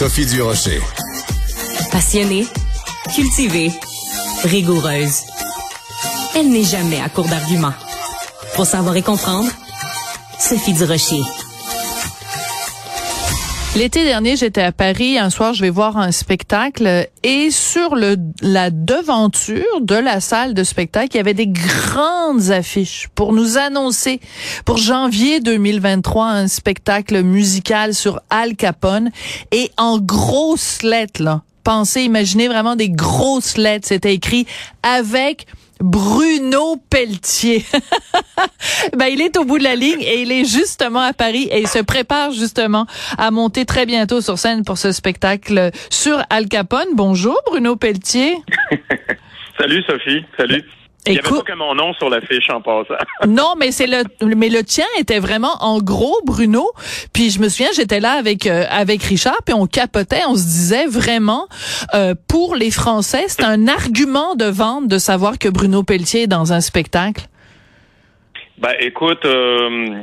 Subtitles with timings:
[0.00, 0.80] Sophie Durocher.
[1.92, 2.46] Passionnée,
[3.14, 3.70] cultivée,
[4.44, 5.24] rigoureuse.
[6.34, 7.74] Elle n'est jamais à court d'arguments.
[8.54, 9.50] Pour savoir et comprendre,
[10.38, 11.20] Sophie Durocher.
[13.76, 15.16] L'été dernier, j'étais à Paris.
[15.16, 20.54] Un soir, je vais voir un spectacle et sur le, la devanture de la salle
[20.54, 24.20] de spectacle, il y avait des grandes affiches pour nous annoncer
[24.64, 29.10] pour janvier 2023 un spectacle musical sur Al Capone
[29.52, 31.42] et en grosses lettres, là.
[31.62, 33.86] Pensez, imaginez vraiment des grosses lettres.
[33.86, 34.46] C'était écrit
[34.82, 35.46] avec
[35.80, 37.64] Bruno Pelletier.
[38.96, 41.60] ben, il est au bout de la ligne et il est justement à Paris et
[41.60, 42.86] il se prépare justement
[43.18, 46.88] à monter très bientôt sur scène pour ce spectacle sur Al Capone.
[46.94, 48.36] Bonjour Bruno Pelletier.
[49.58, 50.64] Salut Sophie, salut.
[51.06, 52.94] Il y avait pas que mon nom sur l'affiche en passant.
[53.26, 54.02] non, mais c'est le
[54.36, 56.70] mais le tien était vraiment en gros Bruno.
[57.14, 60.44] Puis je me souviens, j'étais là avec euh, avec Richard puis on capotait, on se
[60.44, 61.46] disait vraiment
[61.94, 66.26] euh, pour les Français, c'est un argument de vente de savoir que Bruno Pelletier est
[66.26, 67.24] dans un spectacle.
[68.58, 70.02] Ben écoute, euh,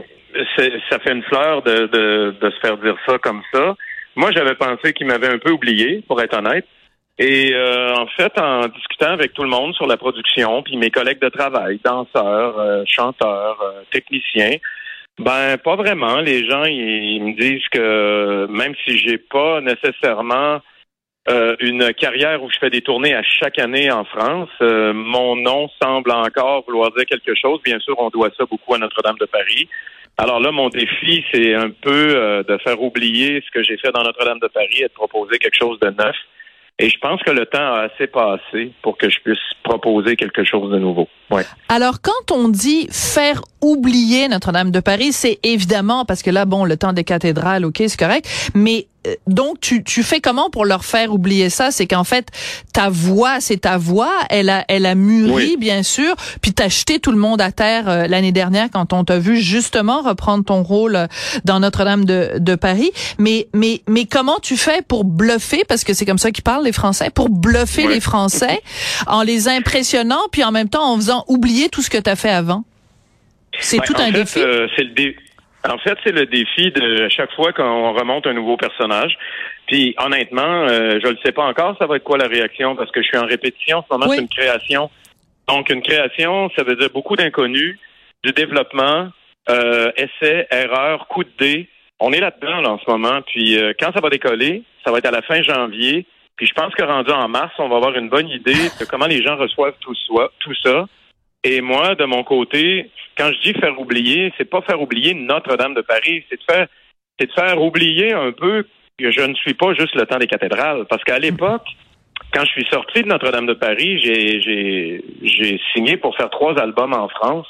[0.90, 3.76] ça fait une fleur de, de, de se faire dire ça comme ça.
[4.18, 6.66] Moi, j'avais pensé qu'il m'avait un peu oublié, pour être honnête.
[7.20, 10.92] Et euh, en fait, en discutant avec tout le monde sur la production, puis mes
[10.92, 14.58] collègues de travail, danseurs, euh, chanteurs, euh, techniciens,
[15.18, 16.18] ben pas vraiment.
[16.18, 20.62] Les gens ils, me disent que même si j'ai pas nécessairement
[21.60, 26.12] une carrière où je fais des tournées à chaque année en France, mon nom semble
[26.12, 27.60] encore vouloir dire quelque chose.
[27.66, 29.68] Bien sûr, on doit ça beaucoup à Notre-Dame de Paris.
[30.18, 34.04] Alors là, mon défi, c'est un peu de faire oublier ce que j'ai fait dans
[34.04, 36.16] Notre-Dame de Paris et de proposer quelque chose de neuf.
[36.80, 40.44] Et je pense que le temps a assez passé pour que je puisse proposer quelque
[40.44, 41.08] chose de nouveau.
[41.32, 41.44] Ouais.
[41.70, 46.66] Alors, quand on dit faire oublier Notre-Dame de Paris, c'est évidemment parce que là, bon,
[46.66, 48.86] le temps des cathédrales, ok, c'est correct, mais
[49.28, 51.72] donc tu, tu fais comment pour leur faire oublier ça?
[51.72, 52.30] C'est qu'en fait
[52.74, 57.00] ta voix, c'est ta voix, elle a elle a mûri bien sûr, puis t'as jeté
[57.00, 60.64] tout le monde à terre euh, l'année dernière quand on t'a vu justement reprendre ton
[60.64, 61.08] rôle euh,
[61.46, 62.92] dans Notre-Dame de, de Paris.
[63.18, 65.64] Mais mais mais comment tu fais pour bluffer?
[65.68, 68.62] Parce que c'est comme ça qu'ils parlent les Français, pour bluffer les Français
[69.08, 72.16] en les impressionnant puis en même temps en faisant oublier tout ce que tu as
[72.16, 72.64] fait avant.
[73.60, 74.40] C'est tout un défi.
[74.76, 74.94] c'est le
[75.70, 79.18] en fait, c'est le défi de chaque fois qu'on remonte un nouveau personnage.
[79.68, 82.92] Puis honnêtement, euh, je ne sais pas encore ça va être quoi la réaction parce
[82.92, 83.80] que je suis en répétition.
[83.80, 84.90] En ce moment, c'est une création.
[85.48, 87.80] Donc, une création, ça veut dire beaucoup d'inconnus,
[88.24, 89.10] du développement,
[89.50, 91.70] euh, essais, erreurs, coup de dé.
[92.00, 93.22] On est là-dedans là, en ce moment.
[93.28, 96.06] Puis euh, quand ça va décoller, ça va être à la fin janvier.
[96.36, 99.08] Puis je pense que rendu en mars, on va avoir une bonne idée de comment
[99.08, 100.86] les gens reçoivent tout, ça, tout ça.
[101.48, 105.76] Et moi, de mon côté, quand je dis faire oublier, c'est pas faire oublier Notre-Dame
[105.76, 108.68] de Paris, c'est de faire, oublier un peu
[109.00, 110.86] que je ne suis pas juste le temps des cathédrales.
[110.90, 111.66] Parce qu'à l'époque,
[112.34, 116.60] quand je suis sorti de Notre-Dame de Paris, j'ai, j'ai, j'ai signé pour faire trois
[116.60, 117.48] albums en France.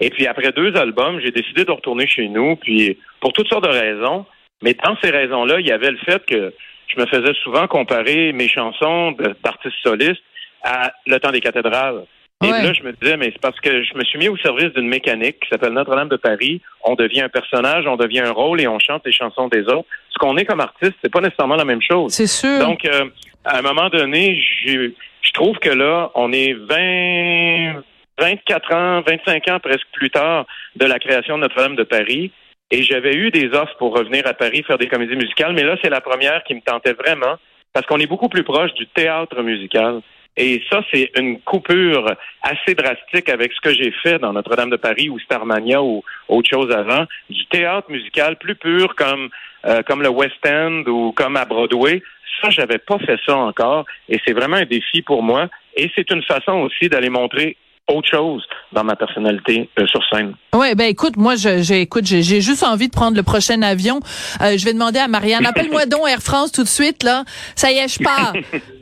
[0.00, 3.64] Et puis après deux albums, j'ai décidé de retourner chez nous, puis pour toutes sortes
[3.64, 4.26] de raisons.
[4.60, 6.52] Mais dans ces raisons-là, il y avait le fait que
[6.88, 9.12] je me faisais souvent comparer mes chansons
[9.44, 10.22] d'artistes solistes
[10.64, 12.06] à Le temps des cathédrales.
[12.44, 14.70] Et là, je me disais, mais c'est parce que je me suis mis au service
[14.74, 16.60] d'une mécanique qui s'appelle Notre-Dame de Paris.
[16.84, 19.88] On devient un personnage, on devient un rôle et on chante les chansons des autres.
[20.10, 22.12] Ce qu'on est comme artiste, c'est pas nécessairement la même chose.
[22.12, 22.58] C'est sûr.
[22.58, 23.06] Donc, euh,
[23.44, 27.82] à un moment donné, je trouve que là, on est 20,
[28.18, 30.44] 24 ans, 25 ans presque plus tard
[30.76, 32.32] de la création de Notre-Dame de Paris.
[32.70, 35.76] Et j'avais eu des offres pour revenir à Paris faire des comédies musicales, mais là,
[35.80, 37.36] c'est la première qui me tentait vraiment
[37.72, 40.00] parce qu'on est beaucoup plus proche du théâtre musical.
[40.36, 44.76] Et ça, c'est une coupure assez drastique avec ce que j'ai fait dans Notre-Dame de
[44.76, 49.30] Paris ou Starmania ou autre chose avant, du théâtre musical plus pur comme
[49.66, 52.02] euh, comme le West End ou comme à Broadway.
[52.40, 55.48] Ça, j'avais pas fait ça encore, et c'est vraiment un défi pour moi.
[55.74, 57.56] Et c'est une façon aussi d'aller montrer
[57.88, 60.34] autre chose dans ma personnalité euh, sur scène.
[60.54, 64.00] Ouais, ben écoute, moi j'ai écoute, j'ai juste envie de prendre le prochain avion.
[64.42, 67.24] Euh, je vais demander à Marianne, appelle-moi donc Air France tout de suite là.
[67.54, 68.32] Ça y est, je pars.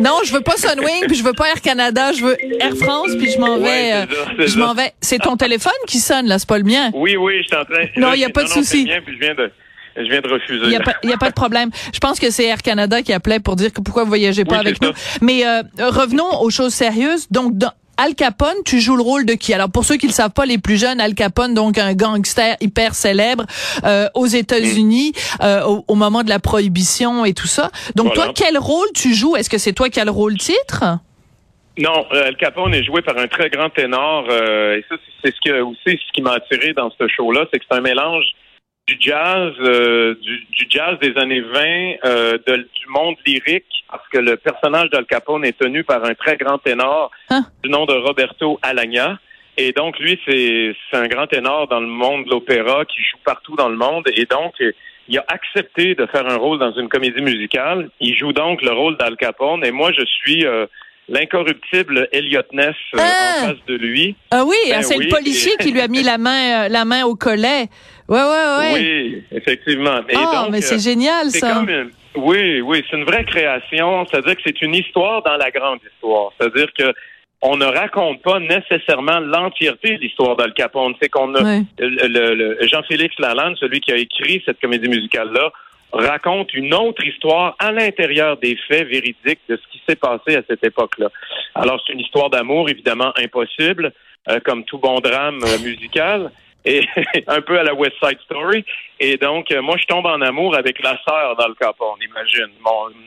[0.00, 3.10] Non, je veux pas Sunwing, puis je veux pas Air Canada, je veux Air France,
[3.18, 3.92] puis je m'en vais.
[3.92, 4.06] Euh,
[4.38, 4.92] je m'en vais.
[5.00, 6.90] C'est ton téléphone qui sonne là, c'est pas le mien.
[6.94, 7.84] Oui, oui, je suis en train.
[7.96, 8.88] Non, il y a pas de souci.
[8.88, 9.50] Je viens de.
[9.94, 10.64] Je viens de refuser.
[10.64, 11.70] Il n'y a, a, pas de problème.
[11.92, 14.58] Je pense que c'est Air Canada qui appelait pour dire que pourquoi vous voyagez pas
[14.58, 14.90] avec nous.
[15.20, 17.26] Mais euh, revenons aux choses sérieuses.
[17.30, 17.72] Donc, dans,
[18.04, 19.54] Al Capone, tu joues le rôle de qui?
[19.54, 21.94] Alors pour ceux qui ne le savent pas, les plus jeunes, Al Capone, donc un
[21.94, 23.44] gangster hyper célèbre
[23.84, 27.70] euh, aux États-Unis euh, au, moment de la prohibition et tout ça.
[27.94, 29.36] Donc toi, quel rôle tu joues?
[29.36, 30.82] Est-ce que c'est toi qui as le rôle titre?
[31.78, 35.40] Non, euh, Al Capone est joué par un très grand ténor et ça c'est ce
[35.40, 38.24] que aussi ce qui m'a attiré dans ce show-là, c'est que c'est un mélange
[38.92, 41.60] du jazz, euh, du, jazz des années 20,
[42.04, 46.36] euh, du monde lyrique, parce que le personnage d'Al Capone est tenu par un très
[46.36, 47.44] grand ténor hein?
[47.62, 49.18] du nom de Roberto Alagna.
[49.56, 53.54] Et donc, lui, c'est un grand ténor dans le monde de l'opéra qui joue partout
[53.54, 54.04] dans le monde.
[54.14, 54.54] Et donc,
[55.08, 57.90] il a accepté de faire un rôle dans une comédie musicale.
[58.00, 59.64] Il joue donc le rôle d'Al Capone.
[59.64, 60.66] Et moi, je suis euh,
[61.08, 63.46] l'incorruptible Elliot Ness euh, en ah!
[63.46, 64.16] face de lui.
[64.30, 67.04] Ah oui, ben c'est le policier qui lui a mis la main, euh, la main
[67.04, 67.68] au collet.
[68.08, 68.72] Ouais, ouais, ouais.
[68.74, 70.00] Oui, effectivement.
[70.14, 71.64] Ah, mais c'est génial, ça.
[72.16, 74.06] oui, oui, c'est une vraie création.
[74.06, 76.32] C'est-à-dire que c'est une histoire dans la grande histoire.
[76.38, 76.92] C'est-à-dire que
[77.42, 80.94] on ne raconte pas nécessairement l'entièreté de l'histoire d'Al Capone.
[81.02, 85.50] C'est qu'on a le, Jean-Félix Lalande, celui qui a écrit cette comédie musicale-là,
[85.92, 90.42] raconte une autre histoire à l'intérieur des faits véridiques de ce qui s'est passé à
[90.48, 91.08] cette époque-là.
[91.54, 93.92] Alors, c'est une histoire d'amour, évidemment, impossible,
[94.28, 96.30] euh, comme tout bon drame euh, musical,
[96.64, 96.86] et
[97.26, 98.64] un peu à la West Side Story.
[99.00, 102.52] Et donc, euh, moi, je tombe en amour avec la sœur d'Al Capone, imagine.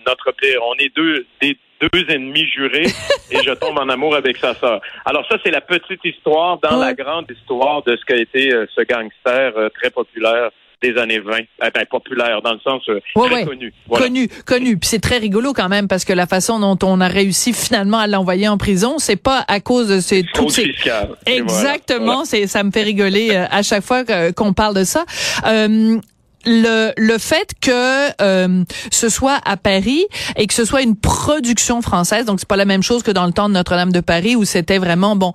[0.05, 2.85] notre père, on est deux, des deux ennemis jurés
[3.31, 4.79] et je tombe en amour avec sa sœur.
[5.05, 8.81] Alors ça, c'est la petite histoire dans la grande histoire de ce qu'a été ce
[8.81, 10.51] gangster très populaire
[10.91, 13.73] des années 20, eh ben, populaire dans le sens euh, très connu.
[13.89, 14.77] Connu, connu.
[14.77, 17.97] Puis c'est très rigolo quand même parce que la façon dont on a réussi finalement
[17.97, 20.73] à l'envoyer en prison, c'est pas à cause de ces toutes ces
[21.25, 22.25] exactement.
[22.25, 24.03] C'est ça me fait rigoler euh, à chaque fois
[24.35, 25.05] qu'on parle de ça.
[25.45, 25.99] Euh,
[26.45, 30.05] le, le fait que euh, ce soit à Paris
[30.35, 33.25] et que ce soit une production française, donc c'est pas la même chose que dans
[33.25, 35.33] le temps de Notre-Dame de Paris où c'était vraiment bon,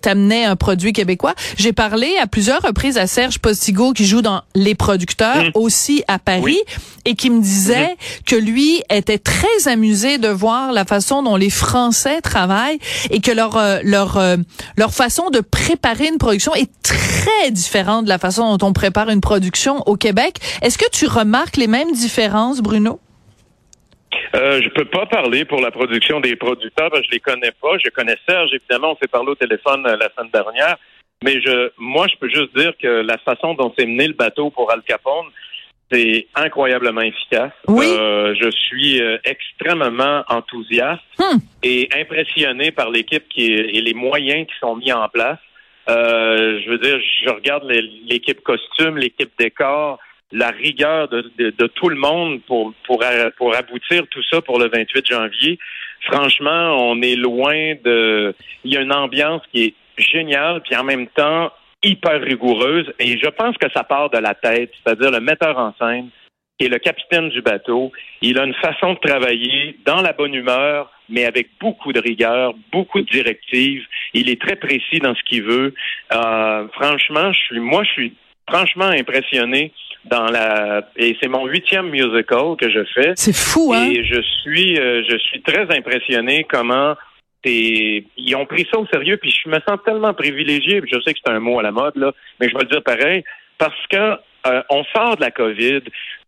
[0.00, 1.34] t'amenais un produit québécois.
[1.56, 5.50] J'ai parlé à plusieurs reprises à Serge Postigo qui joue dans Les Producteurs mmh.
[5.54, 6.60] aussi à Paris
[7.04, 8.24] et qui me disait mmh.
[8.26, 12.78] que lui était très amusé de voir la façon dont les Français travaillent
[13.10, 14.36] et que leur euh, leur euh,
[14.76, 19.08] leur façon de préparer une production est très différente de la façon dont on prépare
[19.10, 20.38] une production au Québec.
[20.60, 23.00] Est-ce que tu remarques les mêmes différences, Bruno?
[24.34, 27.52] Euh, je peux pas parler pour la production des producteurs, parce que je les connais
[27.60, 27.78] pas.
[27.82, 30.76] Je connais Serge, évidemment, on s'est parlé au téléphone euh, la semaine dernière.
[31.22, 34.50] Mais je, moi, je peux juste dire que la façon dont c'est mené le bateau
[34.50, 35.26] pour Al Capone,
[35.92, 37.52] c'est incroyablement efficace.
[37.68, 37.86] Oui.
[37.86, 41.38] Euh, je suis euh, extrêmement enthousiaste hmm.
[41.62, 45.38] et impressionné par l'équipe qui et les moyens qui sont mis en place.
[45.88, 47.64] Euh, je veux dire, je regarde
[48.08, 49.98] l'équipe costume, l'équipe décor,
[50.32, 53.02] la rigueur de, de, tout le monde pour, pour,
[53.36, 55.58] pour aboutir tout ça pour le 28 janvier.
[56.06, 58.34] Franchement, on est loin de...
[58.64, 61.52] Il y a une ambiance qui est géniale, puis en même temps
[61.82, 65.74] hyper rigoureuse, et je pense que ça part de la tête, c'est-à-dire le metteur en
[65.78, 66.08] scène,
[66.58, 67.92] qui est le capitaine du bateau.
[68.20, 72.54] Il a une façon de travailler dans la bonne humeur, mais avec beaucoup de rigueur,
[72.70, 73.84] beaucoup de directives.
[74.14, 75.74] Il est très précis dans ce qu'il veut.
[76.12, 78.14] Euh, franchement, je suis, moi, je suis
[78.48, 79.72] franchement impressionné
[80.04, 83.12] dans la et c'est mon huitième musical que je fais.
[83.16, 83.88] C'est fou, hein?
[83.90, 86.94] Et je suis euh, je suis très impressionné comment
[87.44, 91.20] ils ont pris ça au sérieux, puis je me sens tellement privilégié, je sais que
[91.24, 93.24] c'est un mot à la mode, là, mais je vais le dire pareil,
[93.58, 94.16] parce que
[94.46, 95.80] euh, on sort de la COVID,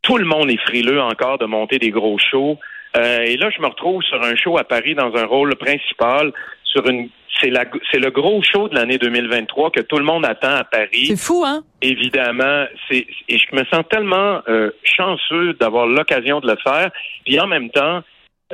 [0.03, 2.59] tout le monde est frileux encore de monter des gros shows.
[2.97, 6.33] Euh, et là, je me retrouve sur un show à Paris dans un rôle principal
[6.63, 7.09] sur une
[7.41, 10.63] c'est la c'est le gros show de l'année 2023 que tout le monde attend à
[10.63, 11.07] Paris.
[11.07, 11.65] C'est fou, hein?
[11.85, 16.91] Évidemment, c'est et je me sens tellement euh, chanceux d'avoir l'occasion de le faire.
[17.27, 18.01] Puis en même temps,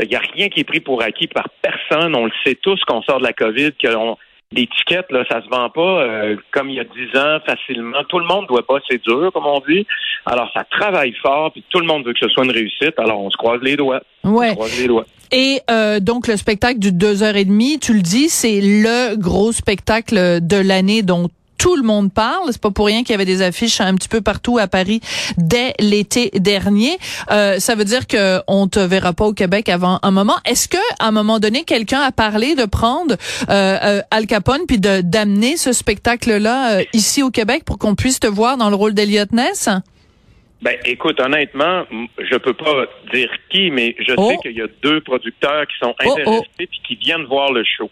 [0.03, 2.17] il n'y a rien qui est pris pour acquis par personne.
[2.17, 3.89] On le sait tous qu'on sort de la COVID, que
[4.51, 8.03] l'étiquette, là, ça se vend pas euh, comme il y a dix ans facilement.
[8.09, 9.87] Tout le monde doit pas, c'est dur, comme on dit.
[10.27, 12.99] Alors, ça travaille fort, puis tout le monde veut que ce soit une réussite.
[12.99, 14.03] Alors, on se croise les doigts.
[14.25, 14.49] Ouais.
[14.49, 15.07] On se croise les doigts.
[15.33, 19.17] Et euh, donc le spectacle du deux heures et demie, tu le dis, c'est le
[19.17, 21.29] gros spectacle de l'année dont
[21.61, 22.49] tout le monde parle.
[22.51, 25.01] C'est pas pour rien qu'il y avait des affiches un petit peu partout à Paris
[25.37, 26.97] dès l'été dernier.
[27.31, 30.37] Euh, ça veut dire que on te verra pas au Québec avant un moment.
[30.47, 33.15] Est-ce que à un moment donné, quelqu'un a parlé de prendre
[33.51, 37.95] euh, euh Al Capone puis de d'amener ce spectacle-là euh, ici au Québec pour qu'on
[37.95, 39.69] puisse te voir dans le rôle d'Eliot Ness?
[40.63, 41.85] Ben, écoute, honnêtement,
[42.19, 44.31] je peux pas dire qui, mais je oh.
[44.31, 46.13] sais qu'il y a deux producteurs qui sont oh, oh.
[46.13, 47.91] intéressés et qui viennent voir le show.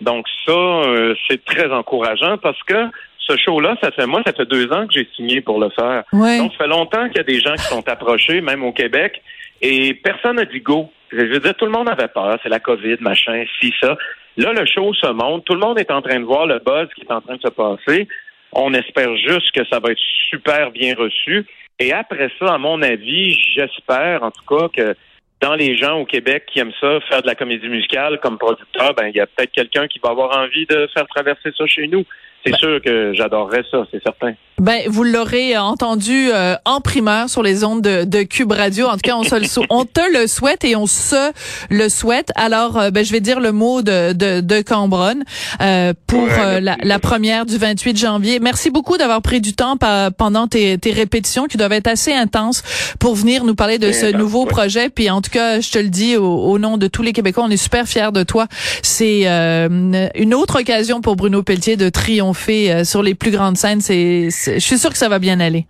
[0.00, 2.88] Donc ça, euh, c'est très encourageant parce que
[3.20, 6.04] ce show-là, ça fait moi, ça fait deux ans que j'ai signé pour le faire.
[6.12, 9.22] Donc, ça fait longtemps qu'il y a des gens qui sont approchés, même au Québec,
[9.60, 10.90] et personne n'a dit go.
[11.12, 13.96] Je veux dire, tout le monde avait peur, c'est la COVID, machin, si, ça.
[14.36, 16.88] Là, le show se monte, tout le monde est en train de voir le buzz
[16.94, 18.08] qui est en train de se passer.
[18.52, 20.00] On espère juste que ça va être
[20.30, 21.46] super bien reçu.
[21.78, 24.96] Et après ça, à mon avis, j'espère en tout cas que
[25.40, 28.94] dans les gens au Québec qui aiment ça, faire de la comédie musicale comme producteur,
[28.94, 31.86] ben il y a peut-être quelqu'un qui va avoir envie de faire traverser ça chez
[31.88, 32.04] nous.
[32.44, 34.32] C'est sûr que j'adorerais ça, c'est certain.
[34.60, 38.88] Ben, vous l'aurez entendu euh, en primeur sur les ondes de, de, Cube Radio.
[38.88, 41.32] En tout cas, on, se le on te le souhaite et on se
[41.70, 42.30] le souhaite.
[42.34, 45.24] Alors, euh, ben, je vais dire le mot de, de, de Cambronne
[45.62, 48.38] euh, pour la, la, première du 28 janvier.
[48.38, 49.78] Merci beaucoup d'avoir pris du temps
[50.18, 52.62] pendant tes, tes, répétitions qui doivent être assez intenses
[52.98, 54.90] pour venir nous parler de ce nouveau projet.
[54.90, 57.44] Puis, en tout cas, je te le dis au, au, nom de tous les Québécois,
[57.46, 58.46] on est super fiers de toi.
[58.82, 63.80] C'est une autre occasion pour Bruno Pelletier de triompher sur les plus grandes scènes.
[63.80, 65.66] Je suis sûr que ça va bien aller.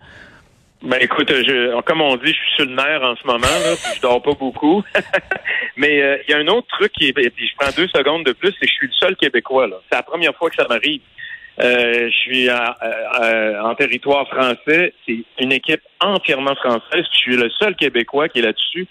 [0.83, 3.75] Ben écoute, je, comme on dit, je suis sur le nerf en ce moment, là,
[3.95, 4.83] je dors pas beaucoup.
[5.77, 8.25] Mais euh, il y a un autre truc qui est, puis je prends deux secondes
[8.25, 9.69] de plus, c'est que je suis le seul Québécois.
[9.91, 11.03] C'est la première fois que ça m'arrive.
[11.61, 14.95] Euh, je suis en territoire français.
[15.07, 17.05] C'est une équipe entièrement française.
[17.13, 18.87] Je suis le seul Québécois qui est là-dessus.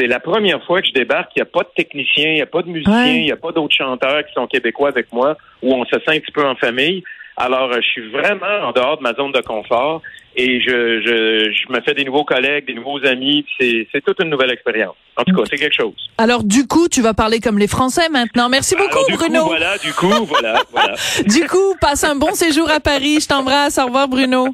[0.00, 1.30] C'est la première fois que je débarque.
[1.36, 3.36] Il n'y a pas de technicien, il n'y a pas de musicien, il n'y a
[3.36, 6.42] pas d'autres chanteurs qui sont québécois avec moi, où on se sent un petit peu
[6.46, 7.02] en famille.
[7.36, 10.00] Alors, euh, je suis vraiment en dehors de ma zone de confort
[10.36, 13.44] et je, je, je me fais des nouveaux collègues, des nouveaux amis.
[13.58, 14.96] C'est, c'est toute une nouvelle expérience.
[15.16, 15.94] En tout cas, c'est quelque chose.
[16.16, 18.48] Alors, du coup, tu vas parler comme les Français maintenant.
[18.48, 19.42] Merci beaucoup, du Bruno.
[19.42, 20.94] Coup, voilà, du coup, voilà, voilà.
[21.26, 23.18] du coup, passe un bon séjour à Paris.
[23.20, 23.78] Je t'embrasse.
[23.78, 24.48] Au revoir, Bruno.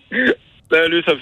[0.70, 1.14] Salut, Sophie.